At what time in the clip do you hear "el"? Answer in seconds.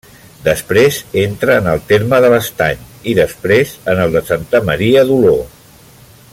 1.73-1.83, 4.07-4.19